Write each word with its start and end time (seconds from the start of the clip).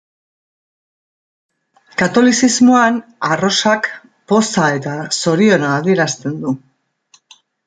Katolizismoan, 2.01 2.97
arrosak 3.35 3.91
poza 4.33 4.71
eta 4.79 4.95
zoriona 5.19 5.71
adierazten 5.77 6.43
du. 6.47 6.57